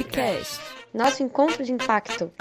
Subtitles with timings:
[0.00, 0.58] Hubcast,
[0.94, 2.32] nosso encontro de impacto.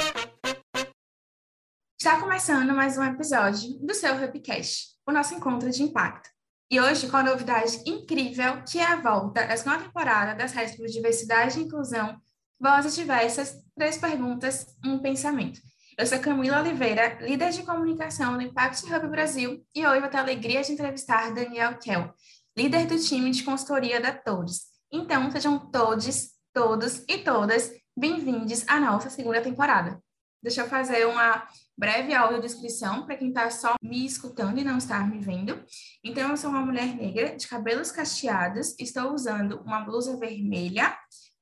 [1.99, 6.29] Está começando mais um episódio do seu Hubcast, o nosso encontro de impacto.
[6.71, 10.77] E hoje com a novidade incrível, que é a volta da segunda temporada das redes
[10.77, 12.17] por diversidade e inclusão,
[12.57, 15.59] vozes diversas, três perguntas, um pensamento.
[15.97, 20.17] Eu sou Camila Oliveira, líder de comunicação do Impact Hub Brasil, e hoje vou ter
[20.17, 22.13] a alegria de entrevistar Daniel Kell,
[22.57, 24.61] líder do time de consultoria da Todes.
[24.89, 29.97] Então, sejam todos, todos e todas bem-vindos à nossa segunda temporada.
[30.43, 34.99] Deixa eu fazer uma breve audiodescrição para quem está só me escutando e não está
[35.07, 35.63] me vendo.
[36.03, 40.97] Então, eu sou uma mulher negra de cabelos cacheados, estou usando uma blusa vermelha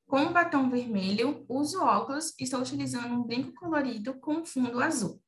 [0.06, 5.20] com um batom vermelho, uso óculos e estou utilizando um brinco colorido com fundo azul.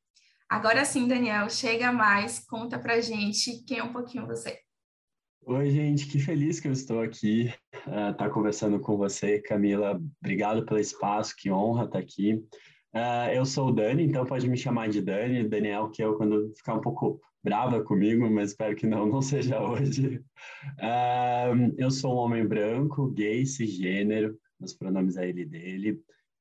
[0.48, 4.60] Agora sim, Daniel, chega mais, conta pra gente quem é um pouquinho você.
[5.46, 7.52] Oi, gente, que feliz que eu estou aqui,
[7.86, 10.00] uh, tá conversando com você, Camila.
[10.22, 12.34] Obrigado pelo espaço, que honra estar tá aqui.
[12.94, 16.52] Uh, eu sou o Dani, então pode me chamar de Dani, Daniel, que eu quando
[16.54, 20.22] ficar um pouco brava comigo, mas espero que não, não seja hoje.
[20.78, 25.92] Uh, eu sou um homem branco, gay, cisgênero, meus pronomes é ele dele.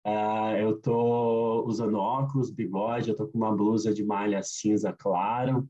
[0.06, 5.68] Uh, eu tô usando óculos, bigode, eu tô com uma blusa de malha cinza claro.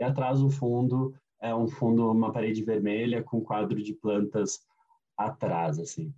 [0.00, 4.60] E atrás do fundo é um fundo, uma parede vermelha com quadro de plantas
[5.16, 6.14] atrás, assim.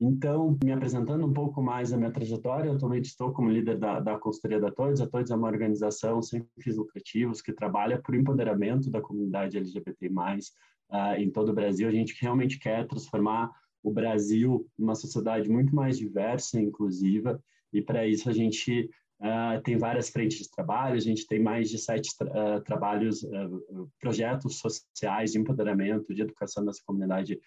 [0.00, 4.16] Então, me apresentando um pouco mais a minha trajetória, atualmente estou como líder da, da
[4.16, 5.00] consultoria da TODES.
[5.00, 10.08] A TODES é uma organização sem fins lucrativos que trabalha por empoderamento da comunidade LGBT+,
[10.08, 11.88] uh, em todo o Brasil.
[11.88, 13.50] A gente realmente quer transformar
[13.82, 18.88] o Brasil uma sociedade muito mais diversa e inclusiva, e para isso a gente
[19.20, 23.22] uh, tem várias frentes de trabalho, a gente tem mais de sete tra uh, trabalhos,
[23.22, 27.38] uh, projetos sociais de empoderamento, de educação dessa comunidade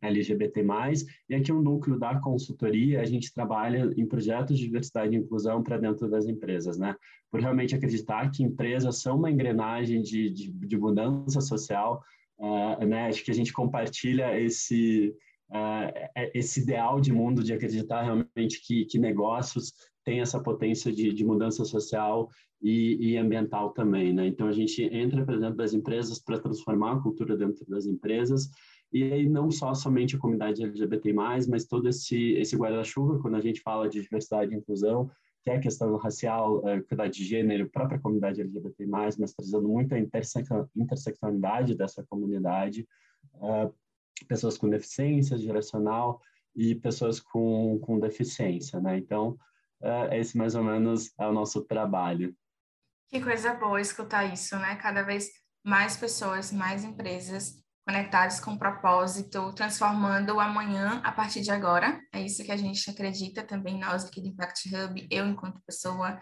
[0.00, 0.64] LGBT+,
[1.28, 5.18] e aqui o um núcleo da consultoria, a gente trabalha em projetos de diversidade e
[5.18, 6.96] inclusão para dentro das empresas, né?
[7.30, 12.02] Por realmente acreditar que empresas são uma engrenagem de, de, de mudança social,
[12.88, 13.08] né?
[13.08, 15.14] Acho que a gente compartilha esse
[15.52, 19.72] uh, esse ideal de mundo de acreditar realmente que, que negócios
[20.04, 22.28] têm essa potência de, de mudança social
[22.60, 24.26] e, e, ambiental também, né?
[24.26, 28.50] Então a gente entra para dentro das empresas para transformar a cultura dentro das empresas
[28.92, 33.40] e aí não só somente a comunidade LGBT+, mas todo esse esse guarda-chuva quando a
[33.40, 35.10] gente fala de diversidade e inclusão,
[35.42, 41.74] que é a questão racial, equidade de gênero, própria comunidade LGBT+, mas trazendo muita interseccionalidade
[41.74, 42.86] dessa comunidade,
[43.34, 43.74] uh,
[44.28, 46.20] pessoas com deficiência geracional
[46.54, 48.98] e pessoas com, com deficiência, né?
[48.98, 49.36] Então,
[49.82, 52.34] uh, esse mais ou menos é o nosso trabalho.
[53.08, 54.76] Que coisa boa escutar isso, né?
[54.76, 55.28] Cada vez
[55.64, 62.00] mais pessoas, mais empresas conectadas com propósito, transformando o amanhã a partir de agora.
[62.12, 66.20] É isso que a gente acredita também, nós aqui do Impact Hub, eu enquanto pessoa.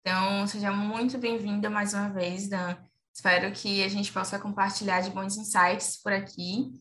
[0.00, 2.76] Então, seja muito bem-vinda mais uma vez, Dan.
[3.14, 6.72] Espero que a gente possa compartilhar de bons insights por aqui.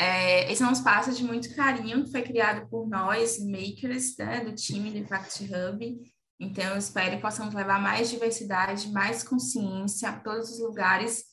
[0.00, 4.42] É, esse é um espaço de muito carinho que foi criado por nós, makers, né,
[4.42, 6.00] do time do Impact Hub.
[6.40, 11.24] Então, eu espero que possamos levar mais diversidade, mais consciência a todos os lugares,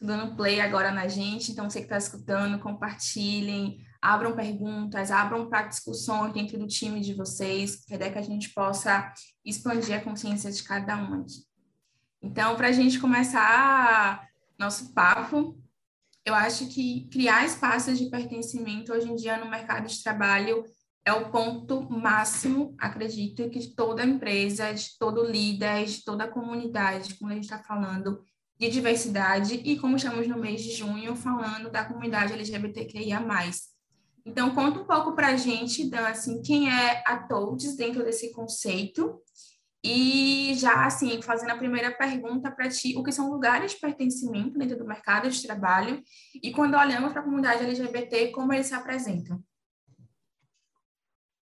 [0.00, 1.50] dando play agora na gente.
[1.50, 7.14] Então, você que está escutando, compartilhem, abram perguntas, abram para discussões dentro do time de
[7.14, 9.12] vocês, que é que a gente possa
[9.44, 11.44] expandir a consciência de cada um aqui.
[12.22, 15.60] Então, para a gente começar nosso papo,
[16.24, 20.64] eu acho que criar espaços de pertencimento hoje em dia no mercado de trabalho
[21.04, 27.30] é o ponto máximo, acredito, que toda empresa, de todo líder, de toda comunidade, como
[27.30, 28.22] a gente está falando,
[28.56, 33.20] de diversidade, e como estamos no mês de junho, falando da comunidade LGBTQIA+.
[34.24, 38.30] Então, conta um pouco para a gente, Dan, assim, quem é a Toads dentro desse
[38.32, 39.20] conceito
[39.84, 44.56] e já, assim, fazendo a primeira pergunta para ti, o que são lugares de pertencimento
[44.56, 46.00] dentro do mercado de trabalho
[46.40, 49.42] e quando olhamos para a comunidade LGBT, como eles se apresentam?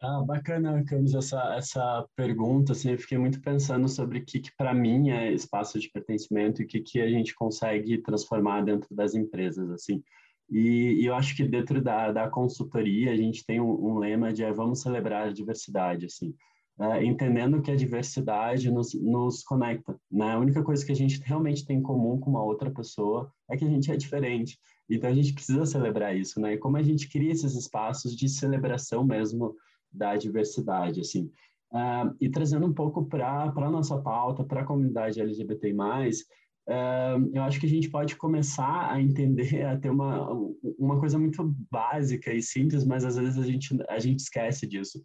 [0.03, 4.50] Ah, bacana, Camis, essa, essa pergunta, assim, eu fiquei muito pensando sobre o que, que
[4.56, 8.94] para mim é espaço de pertencimento e o que, que a gente consegue transformar dentro
[8.94, 10.03] das empresas, assim.
[10.49, 14.32] E, e eu acho que dentro da, da consultoria a gente tem um, um lema
[14.32, 16.35] de é, vamos celebrar a diversidade, assim
[16.81, 19.94] uh, entendendo que a diversidade nos, nos conecta.
[20.11, 20.32] Né?
[20.32, 23.56] A única coisa que a gente realmente tem em comum com uma outra pessoa é
[23.56, 24.59] que a gente é diferente.
[24.88, 26.55] Então a gente precisa celebrar isso, né?
[26.55, 29.55] E como a gente cria esses espaços de celebração mesmo
[29.93, 31.31] da diversidade, assim.
[31.73, 37.43] Uh, e trazendo um pouco para a nossa pauta, para a comunidade LGBT+, uh, eu
[37.44, 40.29] acho que a gente pode começar a entender, a ter uma,
[40.76, 45.00] uma coisa muito básica e simples, mas às vezes a gente, a gente esquece disso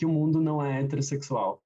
[0.00, 1.62] que o mundo não é heterossexual.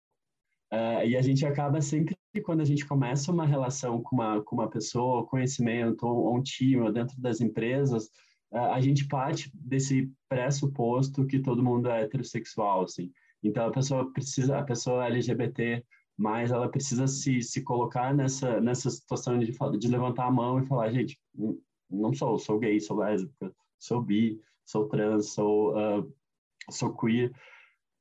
[0.72, 4.56] Uh, e a gente acaba sempre, quando a gente começa uma relação com uma, com
[4.56, 8.06] uma pessoa, conhecimento, ou, ou um time, ou dentro das empresas,
[8.52, 13.12] uh, a gente parte desse pressuposto que todo mundo é heterossexual, assim.
[13.40, 15.84] Então, a pessoa precisa, a pessoa LGBT,
[16.16, 20.66] mas ela precisa se, se colocar nessa, nessa situação de, de levantar a mão e
[20.66, 21.20] falar, gente,
[21.88, 26.12] não sou, sou gay, sou lésbica, sou bi, sou trans, sou, uh,
[26.68, 27.32] sou queer,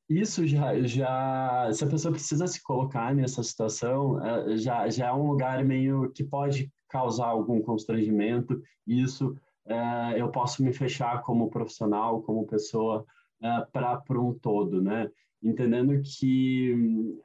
[0.08, 5.12] isso já, já, se a pessoa precisa se colocar nessa situação, é, já, já é
[5.12, 8.60] um lugar meio que pode causar algum constrangimento.
[8.86, 9.34] Isso
[9.66, 13.04] é, eu posso me fechar como profissional, como pessoa,
[13.42, 15.10] é, para um todo, né?
[15.42, 17.16] Entendendo que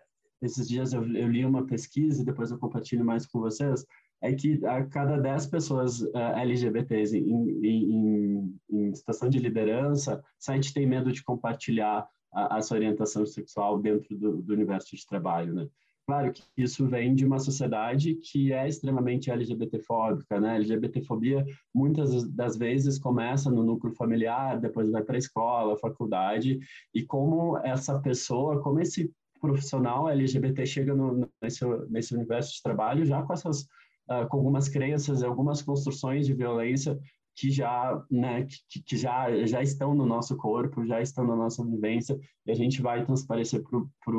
[0.41, 3.85] esses dias eu, eu, li uma pesquisa e depois eu compartilho mais com vocês,
[4.21, 10.21] é que a cada 10 pessoas uh, LGBTs em, em, em, em situação de liderança,
[10.37, 15.05] 7 tem medo de compartilhar a, a sua orientação sexual dentro do, do, universo de
[15.05, 15.67] trabalho, né?
[16.05, 20.55] Claro que isso vem de uma sociedade que é extremamente LGBTfóbica, né?
[20.55, 26.59] LGBTfobia muitas das vezes começa no núcleo familiar, depois vai para a escola, faculdade,
[26.93, 33.05] e como essa pessoa, como esse profissional LGBT chega no, nesse, nesse universo de trabalho
[33.05, 33.61] já com essas
[34.09, 36.99] uh, com algumas crenças, algumas construções de violência
[37.39, 41.65] que já, né, que, que, já, já estão no nosso corpo, já estão na nossa
[41.65, 44.13] vivência, e a gente vai transparecer para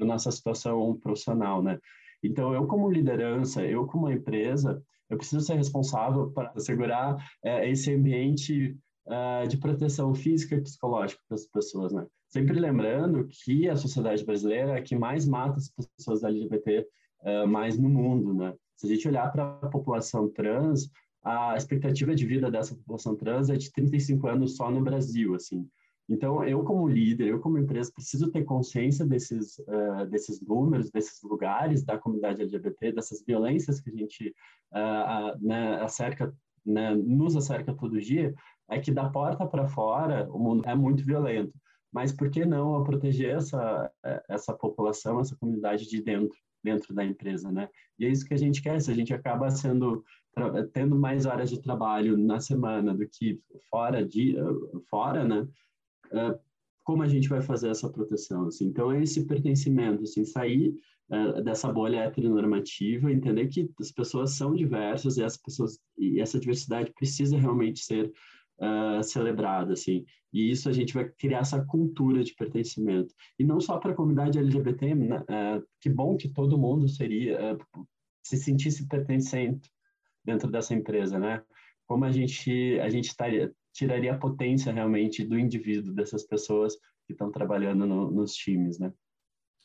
[0.00, 1.78] a nossa situação profissional, né?
[2.24, 7.92] Então, eu como liderança, eu como empresa, eu preciso ser responsável para assegurar é, esse
[7.92, 8.74] ambiente
[9.06, 12.06] uh, de proteção física e psicológica para as pessoas, né?
[12.28, 16.86] Sempre lembrando que a sociedade brasileira é a que mais mata as pessoas LGBT
[17.20, 18.54] uh, mais no mundo, né?
[18.74, 20.90] Se a gente olhar para a população trans,
[21.26, 25.68] a expectativa de vida dessa população trans é de 35 anos só no Brasil, assim.
[26.08, 31.20] Então, eu como líder, eu como empresa, preciso ter consciência desses, uh, desses números, desses
[31.24, 34.32] lugares da comunidade LGBT, dessas violências que a gente
[34.72, 36.32] uh, né, acerca,
[36.64, 38.32] né, nos acerca todo dia,
[38.70, 41.52] é que da porta para fora o mundo é muito violento.
[41.92, 43.90] Mas por que não proteger essa,
[44.28, 46.38] essa população, essa comunidade de dentro?
[46.66, 47.68] dentro da empresa, né?
[47.96, 50.04] E é isso que a gente quer, se a gente acaba sendo
[50.72, 53.40] tendo mais horas de trabalho na semana do que
[53.70, 54.36] fora de
[54.90, 55.48] fora, né?
[56.12, 56.38] É,
[56.84, 58.46] como a gente vai fazer essa proteção?
[58.46, 58.66] Assim?
[58.66, 60.72] Então, é esse pertencimento, assim, sair
[61.10, 66.38] uh, dessa bolha heteronormativa, entender que as pessoas são diversas e, as pessoas, e essa
[66.38, 68.12] diversidade precisa realmente ser
[68.60, 70.04] uh, celebrada, assim.
[70.32, 73.12] E isso a gente vai criar essa cultura de pertencimento.
[73.36, 75.18] E não só para a comunidade LGBT, né?
[75.18, 77.58] uh, que bom que todo mundo seria,
[78.22, 79.68] se sentisse pertencente
[80.26, 81.42] dentro dessa empresa, né?
[81.86, 86.74] Como a gente a gente taria, tiraria a potência realmente do indivíduo dessas pessoas
[87.06, 88.92] que estão trabalhando no, nos times, né?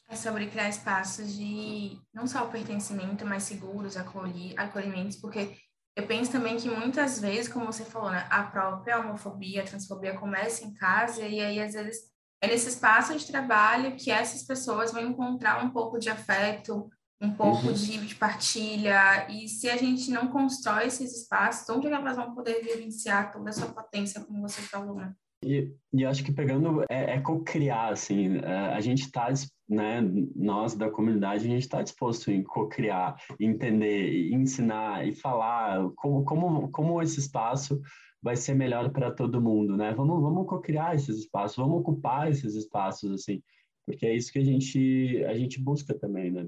[0.07, 5.55] É sobre criar espaços de não só o pertencimento, mas seguros, acolhi, acolhimentos, porque
[5.95, 10.17] eu penso também que muitas vezes, como você falou, né, a própria homofobia, a transfobia
[10.17, 12.11] começa em casa e aí às vezes
[12.41, 16.89] é nesse espaço de trabalho que essas pessoas vão encontrar um pouco de afeto,
[17.21, 17.73] um pouco uhum.
[17.73, 22.63] de, de, partilha, e se a gente não constrói esses espaços, onde elas vão poder
[22.63, 25.13] vivenciar toda a sua potência, como você falou, né?
[25.43, 29.27] E, e acho que pegando, é, é co-criar, assim, é, a gente está,
[29.67, 30.01] né,
[30.35, 36.71] nós da comunidade, a gente está disposto em co-criar, entender, ensinar e falar como, como,
[36.71, 37.81] como esse espaço
[38.21, 39.93] vai ser melhor para todo mundo, né?
[39.95, 43.41] Vamos, vamos co-criar esses espaços, vamos ocupar esses espaços, assim,
[43.83, 46.47] porque é isso que a gente, a gente busca também, né?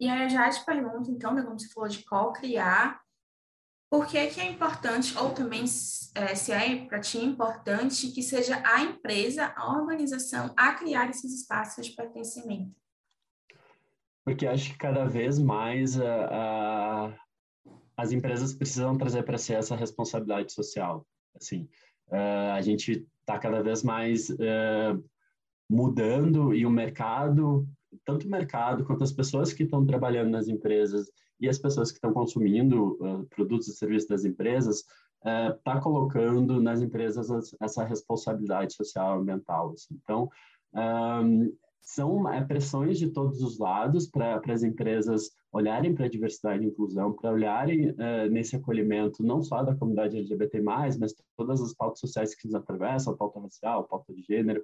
[0.00, 3.00] E aí eu já te pergunto, então, né, como você falou de co-criar,
[3.90, 5.64] por que, que é importante, ou também
[6.14, 11.32] é, se é para ti importante, que seja a empresa, a organização, a criar esses
[11.32, 12.76] espaços de pertencimento?
[14.24, 17.18] Porque acho que cada vez mais a,
[17.96, 21.06] as empresas precisam trazer para si essa responsabilidade social.
[21.34, 21.66] Assim,
[22.08, 25.02] uh, a gente está cada vez mais uh,
[25.68, 27.66] mudando e o mercado
[28.04, 31.98] tanto o mercado quanto as pessoas que estão trabalhando nas empresas e as pessoas que
[31.98, 34.84] estão consumindo uh, produtos e serviços das empresas
[35.56, 37.28] está uh, colocando nas empresas
[37.60, 39.72] essa responsabilidade social e ambiental.
[39.72, 39.98] Assim.
[40.02, 40.30] Então,
[40.74, 46.62] um, são é, pressões de todos os lados para as empresas olharem para a diversidade
[46.62, 50.98] e inclusão, para olharem uh, nesse acolhimento não só da comunidade LGBT+, mas
[51.34, 54.62] todas as pautas sociais que nos atravessam, pauta racial, pauta de gênero,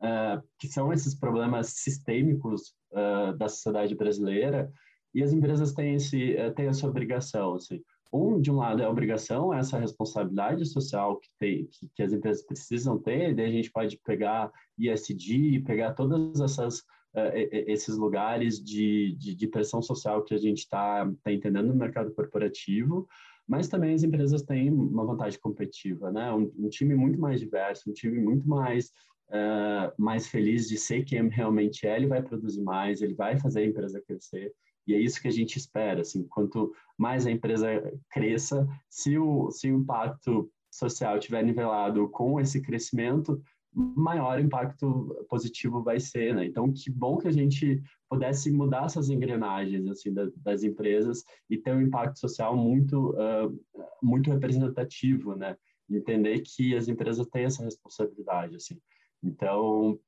[0.00, 4.72] uh, que são esses problemas sistêmicos uh, da sociedade brasileira,
[5.14, 7.54] e as empresas têm, esse, uh, têm essa obrigação.
[7.54, 7.82] Assim.
[8.12, 12.12] um, de um lado, é a obrigação, essa responsabilidade social que, tem, que, que as
[12.12, 16.78] empresas precisam ter, daí a gente pode pegar ISD, pegar todas essas
[17.14, 17.32] uh,
[17.66, 22.12] esses lugares de, de, de, pressão social que a gente está tá entendendo no mercado
[22.12, 23.08] corporativo,
[23.46, 26.32] mas também as empresas têm uma vantagem competitiva, né?
[26.32, 28.92] Um, um time muito mais diverso, um time muito mais
[29.30, 33.60] uh, mais feliz de ser quem realmente é, ele vai produzir mais, ele vai fazer
[33.60, 34.52] a empresa crescer.
[34.86, 37.66] E é isso que a gente espera, assim, quanto mais a empresa
[38.10, 43.40] cresça, se o, se o impacto social estiver nivelado com esse crescimento,
[43.72, 46.44] maior impacto positivo vai ser, né?
[46.44, 51.56] Então, que bom que a gente pudesse mudar essas engrenagens, assim, da, das empresas e
[51.56, 53.60] ter um impacto social muito, uh,
[54.02, 55.56] muito representativo, né?
[55.88, 58.76] Entender que as empresas têm essa responsabilidade, assim.
[59.22, 59.98] Então,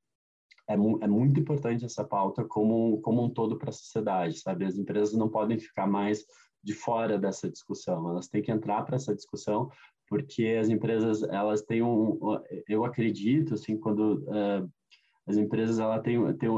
[0.67, 4.65] é, mu é muito importante essa pauta como, como um todo para a sociedade, sabe?
[4.65, 6.23] As empresas não podem ficar mais
[6.63, 9.69] de fora dessa discussão, elas têm que entrar para essa discussão
[10.07, 12.19] porque as empresas elas têm um
[12.67, 14.71] eu acredito assim quando uh,
[15.25, 16.49] as empresas ela tem, tem,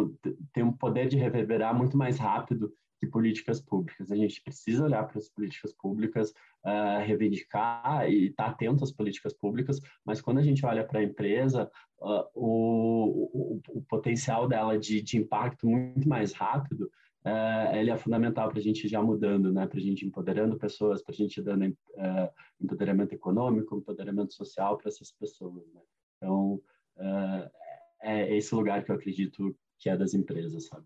[0.52, 4.12] tem um poder de reverberar muito mais rápido que políticas públicas.
[4.12, 6.32] A gente precisa olhar para as políticas públicas,
[6.64, 11.00] uh, reivindicar e estar tá atento às políticas públicas, mas quando a gente olha para
[11.00, 16.90] a empresa, uh, o, o, o, potencial dela de, de impacto muito mais rápido,
[17.26, 19.68] uh, ele é fundamental para a gente já mudando, né?
[19.68, 22.30] para a gente empoderando pessoas, para a gente dando uh,
[22.62, 25.66] empoderamento econômico, empoderamento social para essas pessoas.
[25.74, 25.82] Né?
[26.18, 26.62] Então,
[26.98, 27.50] uh,
[28.02, 30.86] é esse lugar que eu acredito que é das empresas, sabe?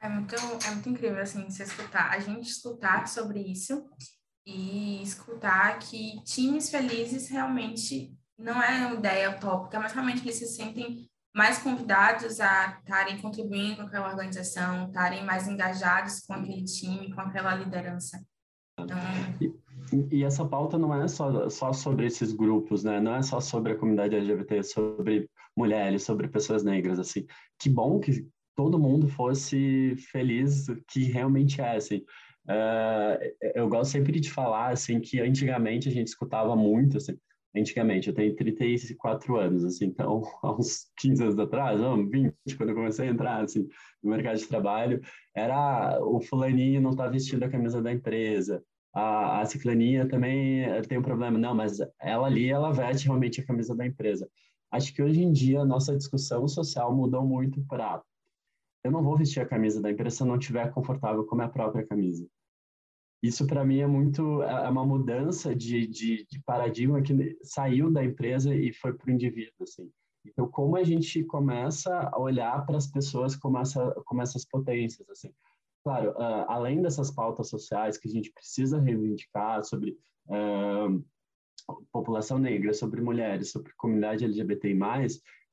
[0.00, 3.84] É muito, é muito incrível, assim, você escutar, a gente escutar sobre isso
[4.46, 10.46] e escutar que times felizes realmente não é uma ideia utópica, mas realmente eles se
[10.46, 17.12] sentem mais convidados a estarem contribuindo com aquela organização, estarem mais engajados com aquele time,
[17.12, 18.22] com aquela liderança.
[18.78, 18.98] Então...
[19.40, 23.00] E, e, essa pauta não é só, só sobre esses grupos, né?
[23.00, 27.26] Não é só sobre a comunidade LGBT, sobre mulheres, sobre pessoas negras, assim.
[27.58, 28.28] Que bom que
[28.58, 31.98] todo mundo fosse feliz que realmente é, assim.
[32.44, 37.16] Uh, eu gosto sempre de falar, assim, que antigamente a gente escutava muito, assim,
[37.56, 42.70] antigamente, eu tenho 34 anos, assim, então, há uns 15 anos atrás, não, 20, quando
[42.70, 43.64] eu comecei a entrar, assim,
[44.02, 45.00] no mercado de trabalho,
[45.36, 48.60] era o fulaninho não tá vestindo a camisa da empresa,
[48.92, 53.46] a, a ciclaninha também tem um problema, não, mas ela ali, ela veste realmente a
[53.46, 54.28] camisa da empresa.
[54.68, 58.02] Acho que hoje em dia a nossa discussão social mudou muito para
[58.84, 61.38] eu não vou vestir a camisa da empresa se eu não estiver confortável com a
[61.38, 62.26] minha própria camisa.
[63.22, 67.90] Isso para mim é muito é, é uma mudança de, de, de, paradigma que saiu
[67.90, 69.90] da empresa e foi para o indivíduo assim.
[70.24, 75.08] Então como a gente começa a olhar para as pessoas como essa como essas potências
[75.10, 75.32] assim.
[75.82, 81.04] Claro, uh, além dessas pautas sociais que a gente precisa reivindicar sobre uh,
[81.92, 84.76] população negra, sobre mulheres, sobre comunidade LGBT+,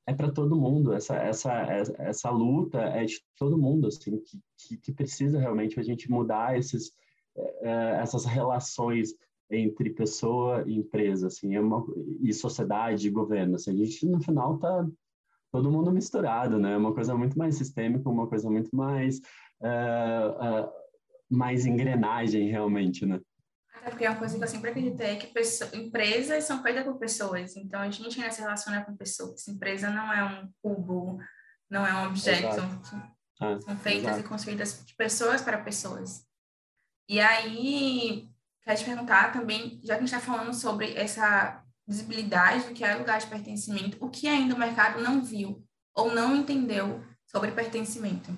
[0.06, 0.92] é para todo mundo.
[0.92, 1.52] Essa, essa,
[1.98, 6.56] essa luta é de todo mundo, assim, que, que, que precisa realmente a gente mudar
[6.56, 6.92] esses,
[7.36, 9.14] é, essas relações
[9.50, 11.84] entre pessoa e empresa, assim, é uma,
[12.20, 13.56] e sociedade e governo.
[13.56, 14.86] Assim, a gente, no final, tá
[15.52, 16.72] todo mundo misturado, né?
[16.72, 19.18] É uma coisa muito mais sistêmica, uma coisa muito mais,
[19.60, 20.68] uh, uh,
[21.30, 23.20] mais engrenagem, realmente, né?
[23.86, 26.98] Até porque é uma coisa que eu sempre acreditei que pessoas, empresas são feitas por
[26.98, 29.46] pessoas, então a gente ainda se relaciona com pessoas.
[29.46, 31.20] Empresa não é um cubo,
[31.70, 32.60] não é um objeto.
[33.40, 34.20] Ah, são feitas exato.
[34.20, 36.26] e construídas de pessoas para pessoas.
[37.08, 38.28] E aí,
[38.64, 42.82] quero te perguntar também, já que a gente está falando sobre essa visibilidade do que
[42.82, 45.64] é lugar de pertencimento, o que ainda o mercado não viu
[45.94, 48.36] ou não entendeu sobre pertencimento?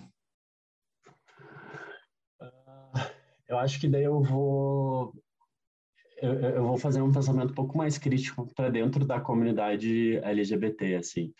[2.38, 3.11] Ah,
[3.49, 5.14] eu acho que daí eu vou
[6.21, 10.97] eu, eu vou fazer um pensamento um pouco mais crítico para dentro da comunidade LGBT,
[10.97, 11.33] assim.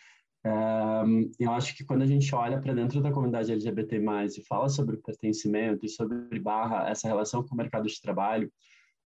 [0.45, 3.97] Um, eu acho que quando a gente olha para dentro da comunidade LGBT+,
[4.37, 8.49] e fala sobre pertencimento e sobre barra essa relação com o mercado de trabalho,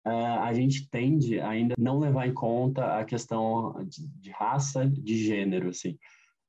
[0.06, 5.18] uh, a gente tende ainda não levar em conta a questão de, de raça, de
[5.24, 5.98] gênero, assim,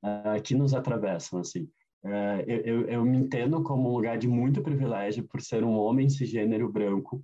[0.03, 1.69] uh, que nos atravessam, assim.
[2.05, 5.77] Uh, eu, eu, eu, me entendo como um lugar de muito privilégio por ser um
[5.77, 7.23] homem cisgênero branco,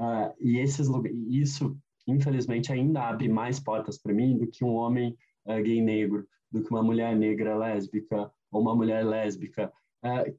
[0.00, 0.88] Uh, e esses,
[1.28, 1.76] isso,
[2.06, 5.14] infelizmente, ainda abre mais portas para mim do que um homem
[5.44, 9.70] uh, gay negro, do que uma mulher negra lésbica ou uma mulher lésbica.
[10.02, 10.34] Uh,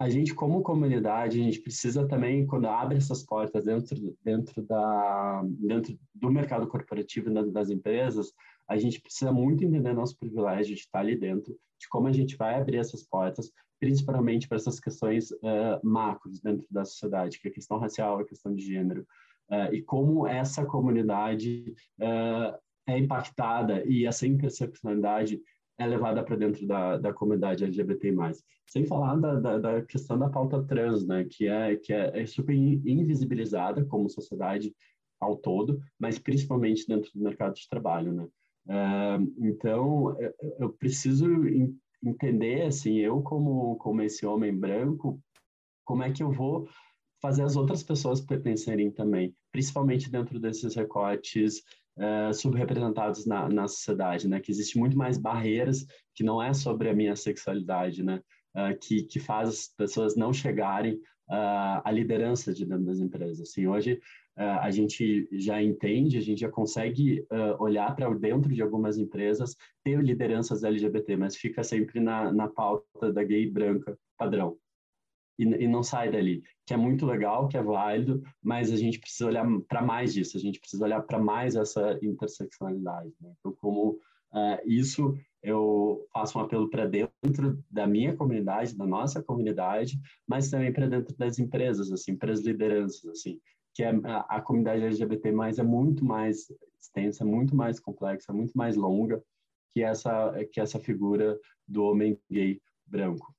[0.00, 5.42] a gente, como comunidade, a gente precisa também, quando abre essas portas dentro, dentro, da,
[5.46, 8.32] dentro do mercado corporativo das, das empresas,
[8.68, 12.36] a gente precisa muito entender nosso privilégio de estar ali dentro, de como a gente
[12.36, 17.50] vai abrir essas portas principalmente para essas questões uh, macros dentro da sociedade, que é
[17.50, 19.06] a questão racial, a questão de gênero.
[19.50, 25.40] uh, e como essa comunidade uh, é impactada e essa interseccionalidade
[25.78, 28.12] é levada para dentro da, da comunidade LGBT+.
[28.66, 32.26] Sem falar da, da, da, questão da pauta trans, né, que, é, que é, é
[32.26, 34.74] super invisibilizada como sociedade
[35.20, 38.28] ao todo, mas principalmente dentro do mercado de trabalho, né.
[38.66, 40.14] Uh, então,
[40.58, 41.26] eu preciso
[42.02, 45.20] entender, assim, eu como, como esse homem branco,
[45.84, 46.68] como é que eu vou
[47.20, 51.62] fazer as outras pessoas pertencerem também, principalmente dentro desses recortes
[51.96, 54.40] uh, subrepresentados na, na sociedade, né?
[54.40, 58.22] Que existe muito mais barreiras que não é sobre a minha sexualidade, né?
[58.58, 60.94] Uh, que, que faz as pessoas não chegarem
[61.30, 63.40] uh, à liderança de dentro das empresas.
[63.40, 64.00] Assim, hoje
[64.36, 67.24] uh, a gente já entende, a gente já consegue
[67.60, 73.12] olhar para dentro de algumas empresas, ter lideranças LGBT, mas fica sempre na, na pauta
[73.12, 74.58] da gay branca padrão
[75.38, 78.98] e, e não sai dali, que é muito legal, que é válido, mas a gente
[78.98, 83.12] precisa olhar para mais disso, a gente precisa olhar para mais essa interseccionalidade.
[83.20, 83.32] Né?
[83.38, 83.92] Então, como
[84.32, 90.50] uh, isso eu faço um apelo para dentro da minha comunidade, da nossa comunidade, mas
[90.50, 93.40] também para dentro das empresas, assim, para as lideranças, assim,
[93.74, 96.46] que é, a, a comunidade LGBT mais é muito mais
[96.80, 99.22] extensa, muito mais complexa, muito mais longa
[99.70, 103.34] que essa que essa figura do homem gay branco.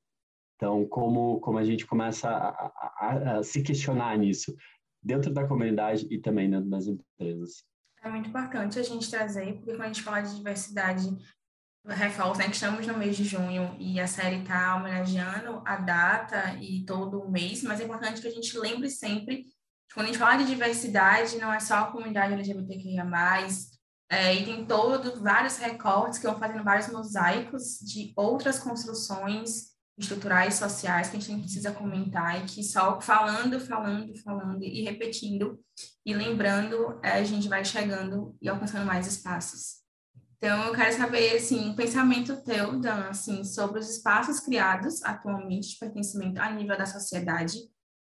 [0.56, 4.56] Então, como, como a gente começa a, a, a, se questionar nisso,
[5.02, 7.64] dentro da comunidade e também dentro das empresas.
[8.02, 11.18] É muito importante a gente trazer, porque quando a gente fala de diversidade,
[11.86, 16.56] reforço, né, que estamos no mês de junho e a série está homenageando a data
[16.62, 19.46] e todo o mês, mas é importante que a gente lembre sempre,
[19.94, 23.06] quando a gente fala de diversidade, não é só a comunidade LGBTQIA+,
[24.12, 30.56] é, e tem todos vários recortes que vão fazendo vários mosaicos de outras construções estruturais,
[30.56, 35.60] sociais que a gente precisa comentar e que só falando, falando, falando e repetindo
[36.06, 39.80] e lembrando, é, a gente vai chegando e alcançando mais espaços.
[40.42, 45.72] Então, eu quero saber, assim, o pensamento teu, Dan, assim, sobre os espaços criados atualmente
[45.72, 47.58] de pertencimento a nível da sociedade,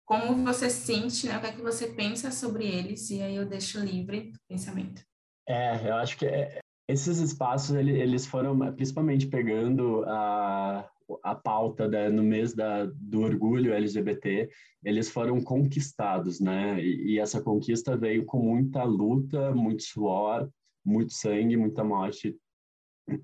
[0.06, 3.46] como você sente, né, o que é que você pensa sobre eles, e aí eu
[3.46, 5.02] deixo livre o pensamento.
[5.48, 10.86] É, eu acho que é, esses espaços, eles foram principalmente pegando a
[11.24, 14.50] a pauta da, no mês da, do orgulho LGBT,
[14.84, 16.84] eles foram conquistados, né?
[16.84, 20.50] E, e, essa conquista veio com muita luta, muito suor,
[20.88, 22.36] muito sangue, muita morte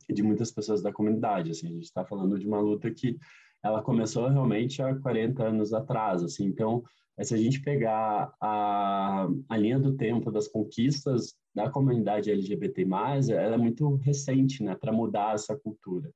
[0.10, 1.52] de muitas pessoas da comunidade.
[1.52, 3.18] Assim, a gente está falando de uma luta que
[3.64, 6.22] ela começou realmente há 40 anos atrás.
[6.22, 6.84] Assim, então,
[7.22, 12.86] se a gente pegar a, a linha do tempo das conquistas da comunidade LGBT+,
[13.30, 14.76] ela é muito recente, né?
[14.76, 16.12] Para mudar essa cultura.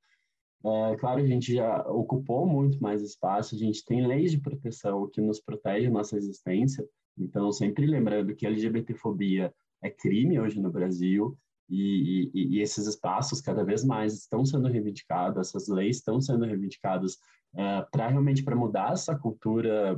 [0.66, 5.08] É, claro, a gente já ocupou muito mais espaço, a gente tem leis de proteção
[5.08, 6.86] que nos protegem nossa existência,
[7.18, 11.38] então sempre lembrando que a LGBTfobia é crime hoje no Brasil
[11.70, 16.46] e, e, e esses espaços cada vez mais estão sendo reivindicados, essas leis estão sendo
[16.46, 17.18] reivindicadas
[17.56, 19.98] é, para realmente para mudar essa cultura,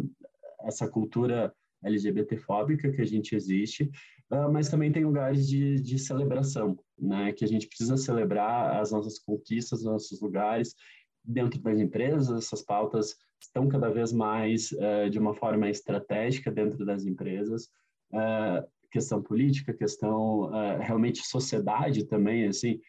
[0.66, 3.84] essa cultura LGBTfóbica que a gente existe,
[4.32, 7.32] uh, mas também tem lugares de, de celebração, né?
[7.32, 10.76] Que a gente precisa celebrar as nossas conquistas, os nossos lugares
[11.24, 12.30] dentro das empresas.
[12.30, 17.70] Essas pautas estão cada vez mais uh, de uma forma estratégica dentro das empresas.
[18.12, 20.50] Uh, questão política, questão
[20.80, 22.80] realmente sociedade também, assim.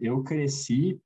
[0.00, 1.00] eu cresci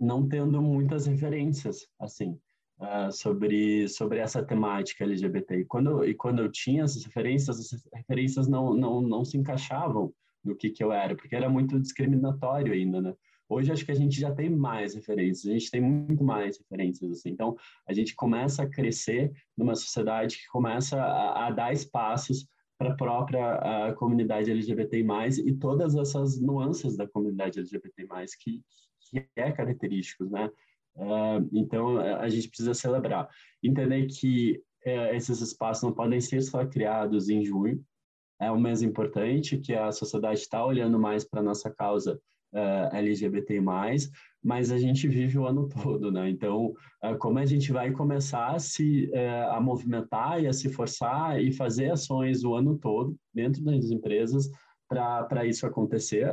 [0.00, 2.38] não tendo muitas referências, assim
[2.80, 5.60] uh, sobre, sobre essa temática LGBT.
[5.60, 10.12] E quando, e quando eu tinha essas referências, essas referências não, não, não se encaixavam
[10.42, 13.14] no que, que eu era, porque era muito discriminatório ainda, né?
[13.46, 17.10] Hoje acho que a gente já tem mais referências, a gente tem muito mais referências,
[17.12, 17.28] assim.
[17.28, 17.54] Então,
[17.86, 22.46] a gente começa a crescer numa sociedade que começa a, a dar espaços
[22.78, 25.04] para a própria a comunidade LGBT+,
[25.44, 28.06] e todas essas nuances da comunidade LGBT+,
[28.40, 28.62] que,
[29.10, 30.50] que é característicos, né?
[30.96, 33.28] Uh, então, a gente precisa celebrar.
[33.62, 37.84] Entender que uh, esses espaços não podem ser só criados em junho,
[38.40, 42.20] é um mês importante, que a sociedade está olhando mais para a nossa causa
[42.54, 43.60] uh, LGBT+,
[44.42, 46.30] mas a gente vive o ano todo, né?
[46.30, 50.68] Então, uh, como a gente vai começar a se uh, a movimentar e a se
[50.68, 54.48] forçar e fazer ações o ano todo dentro das empresas
[54.88, 56.28] para isso acontecer,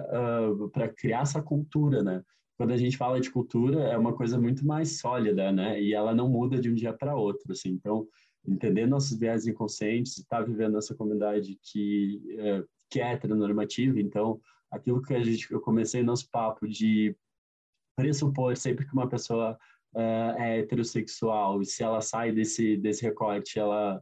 [0.71, 2.21] para criar essa cultura, né?
[2.57, 5.81] quando a gente fala de cultura, é uma coisa muito mais sólida, né?
[5.81, 7.69] E ela não muda de um dia para outro, assim.
[7.69, 8.05] Então,
[8.47, 12.21] entender nossos viés inconscientes, estar tá vivendo nessa comunidade que,
[12.87, 14.39] que é heteronormativa, então,
[14.71, 17.15] aquilo que a gente, eu comecei nosso papo de
[17.95, 19.57] pressupor sempre que uma pessoa
[19.95, 24.01] uh, é heterossexual e se ela sai desse, desse recorte, ela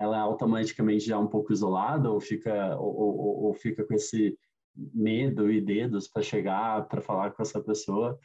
[0.00, 4.38] ela é automaticamente já um pouco isolada ou fica ou, ou, ou fica com esse
[4.76, 8.18] medo e dedos para chegar para falar com essa pessoa.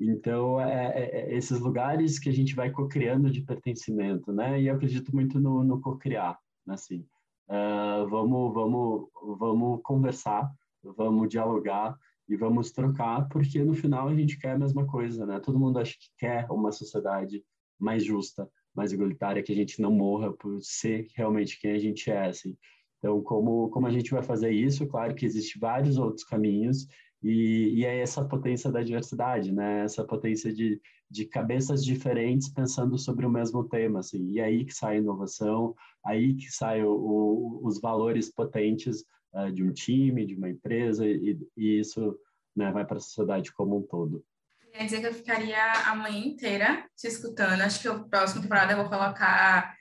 [0.00, 4.60] Então é, é, é, esses lugares que a gente vai co-criando de pertencimento né?
[4.60, 7.04] E eu acredito muito no, no co-criar assim.
[7.48, 10.48] Uh, vamos vamos vamos conversar
[10.82, 11.96] vamos dialogar
[12.28, 15.78] e vamos trocar porque no final a gente quer a mesma coisa né todo mundo
[15.78, 17.44] acha que quer uma sociedade
[17.78, 22.08] mais justa mais igualitária, que a gente não morra por ser realmente quem a gente
[22.10, 22.56] é, assim.
[22.98, 24.86] Então, como, como a gente vai fazer isso?
[24.86, 26.86] Claro que existem vários outros caminhos
[27.22, 29.84] e, e é essa potência da diversidade, né?
[29.84, 34.30] Essa potência de, de cabeças diferentes pensando sobre o mesmo tema, assim.
[34.30, 39.72] E aí que sai a inovação, aí que saem os valores potentes uh, de um
[39.72, 42.18] time, de uma empresa e, e isso
[42.56, 44.24] né, vai para a sociedade como um todo.
[44.72, 47.60] Quer dizer que eu ficaria a manhã inteira te escutando.
[47.62, 49.74] Acho que o próximo temporada eu vou colocar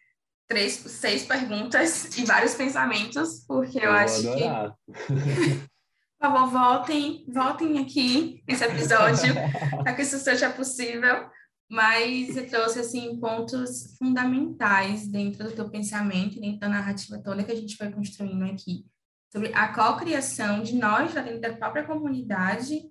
[0.48, 4.76] três, seis perguntas e vários pensamentos, porque eu, eu acho adorar.
[4.86, 5.68] que.
[6.20, 9.36] Por favor, voltem, voltem aqui nesse episódio,
[9.84, 11.30] para que isso seja possível.
[11.70, 17.52] Mas você trouxe assim pontos fundamentais dentro do teu pensamento, dentro da narrativa toda que
[17.52, 18.86] a gente vai construindo aqui,
[19.32, 22.90] sobre a cocriação de nós dentro da própria comunidade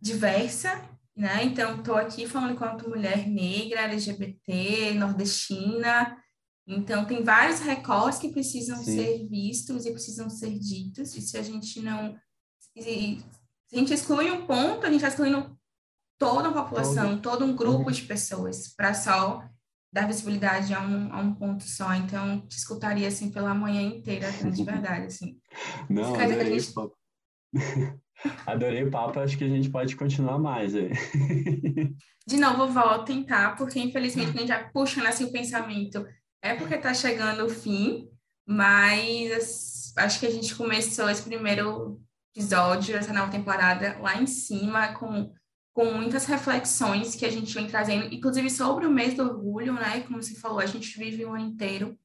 [0.00, 1.44] diversa, né?
[1.44, 6.16] Então, estou aqui falando enquanto mulher negra, LGBT, nordestina.
[6.66, 8.96] Então, tem vários recortes que precisam Sim.
[8.96, 11.16] ser vistos e precisam ser ditos.
[11.16, 12.16] E se a gente não.
[12.76, 13.24] Se
[13.72, 15.58] a gente exclui um ponto, a gente está excluindo
[16.18, 17.92] toda a população, todo, todo um grupo uhum.
[17.92, 19.42] de pessoas, para só
[19.92, 21.94] dar visibilidade a um, a um ponto só.
[21.94, 25.06] Então, te escutaria assim pela manhã inteira, de verdade.
[25.06, 25.38] Assim.
[25.88, 26.72] Não, é a gente...
[28.46, 30.74] Adorei o papo, acho que a gente pode continuar mais.
[30.74, 30.90] Aí.
[32.26, 33.52] De novo, voltem, tá?
[33.52, 36.04] Porque infelizmente a gente já puxa assim, o pensamento.
[36.42, 38.08] É porque está chegando o fim,
[38.46, 42.00] mas acho que a gente começou esse primeiro
[42.34, 45.32] episódio dessa nova temporada lá em cima, com,
[45.78, 50.00] com muitas reflexões que a gente vem trazendo, inclusive sobre o mês do orgulho, né?
[50.00, 51.96] Como você falou, a gente vive o ano inteiro.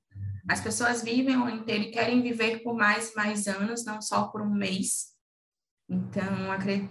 [0.47, 4.27] As pessoas vivem o ano inteiro e querem viver por mais mais anos, não só
[4.27, 5.13] por um mês.
[5.89, 6.23] Então,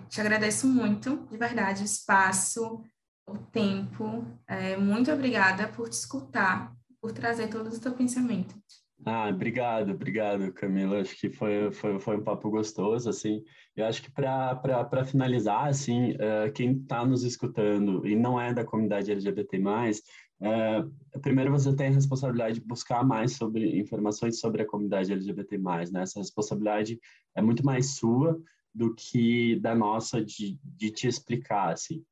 [0.09, 2.83] te agradeço muito, de verdade, o espaço,
[3.29, 4.27] o tempo.
[4.49, 8.61] É, muito obrigada por te escutar, por trazer todo o teu pensamento.
[9.05, 11.01] Ah, obrigado, obrigado, Camila.
[11.01, 13.43] Acho que foi, foi, foi um papo gostoso, assim.
[13.75, 18.65] Eu acho que para finalizar, assim, uh, quem está nos escutando e não é da
[18.65, 24.67] comunidade LGBT+, uh, primeiro você tem a responsabilidade de buscar mais sobre informações sobre a
[24.67, 26.03] comunidade LGBT+, né?
[26.03, 27.01] Essa responsabilidade
[27.35, 28.41] é muito mais sua
[28.73, 32.05] do que da nossa de, de te explicar, assim.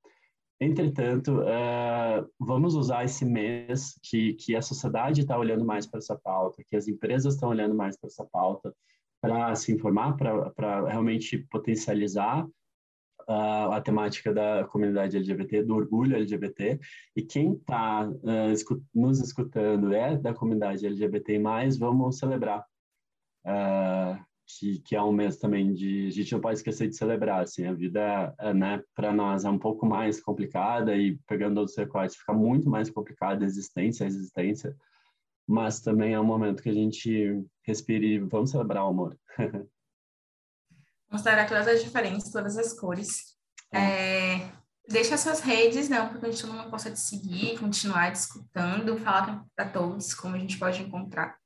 [0.60, 6.14] Entretanto, uh, vamos usar esse mês que, que a sociedade está olhando mais para essa
[6.14, 8.74] pauta, que as empresas estão olhando mais para essa pauta,
[9.22, 16.78] para se informar, para realmente potencializar uh, a temática da comunidade LGBT, do orgulho LGBT.
[17.16, 21.40] E quem está uh, escut nos escutando é da comunidade LGBT,
[21.78, 22.66] vamos celebrar.
[23.46, 27.42] Uh, que, que é um mês também de a gente não pode esquecer de celebrar
[27.42, 31.76] assim a vida é, né para nós é um pouco mais complicada e pegando outros
[31.76, 34.76] recortes fica muito mais complicada a existência a existência
[35.50, 39.18] mas também é um momento que a gente respire e vamos celebrar o amor.
[41.10, 43.36] Mostrar todas as diferenças todas as cores.
[43.72, 44.36] É.
[44.36, 44.52] É,
[44.88, 49.68] deixa suas redes não porque a gente não possa te seguir continuar discutindo falar para
[49.68, 51.36] todos como a gente pode encontrar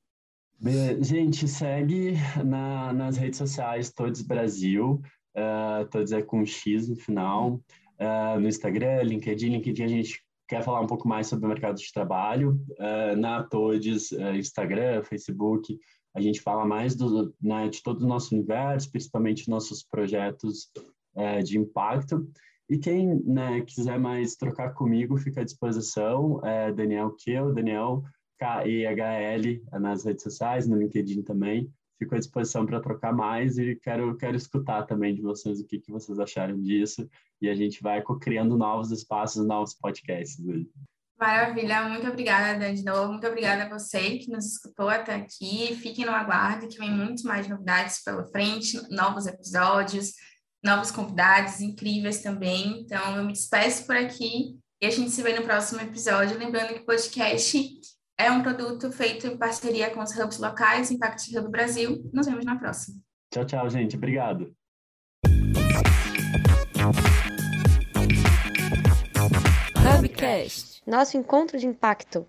[1.00, 2.14] Gente, segue
[2.44, 5.02] na, nas redes sociais Todos Brasil,
[5.36, 7.60] uh, Todos é com X no final,
[8.00, 9.50] uh, no Instagram, LinkedIn.
[9.50, 12.60] LinkedIn a gente quer falar um pouco mais sobre o mercado de trabalho.
[12.78, 15.78] Uh, na Todes, Instagram, Facebook,
[16.14, 20.70] a gente fala mais do, né, de todo o nosso universo, principalmente nossos projetos
[21.44, 22.28] de impacto.
[22.68, 26.40] E quem né, quiser mais trocar comigo, fica à disposição.
[26.44, 28.02] É Daniel Keu, Daniel
[28.38, 31.72] K-E-H-L nas redes sociais, no LinkedIn também.
[31.98, 35.78] Fico à disposição para trocar mais e quero, quero escutar também de vocês o que,
[35.78, 37.08] que vocês acharam disso.
[37.40, 40.42] E a gente vai criando novos espaços, novos podcasts.
[41.16, 43.12] Maravilha, muito obrigada, de novo.
[43.12, 45.76] Muito obrigada a você que nos escutou até aqui.
[45.76, 50.12] Fiquem no aguardo, que vem muitas mais novidades pela frente, novos episódios,
[50.62, 52.80] novos convidados incríveis também.
[52.80, 56.36] Então, eu me despeço por aqui e a gente se vê no próximo episódio.
[56.36, 57.56] Lembrando que o podcast
[58.18, 62.08] é um produto feito em parceria com os hubs locais, Impact Hub Brasil.
[62.12, 62.98] Nos vemos na próxima.
[63.32, 63.96] Tchau, tchau, gente.
[63.96, 64.54] Obrigado.
[69.98, 70.82] Hubcast.
[70.86, 72.26] Nosso encontro de impacto.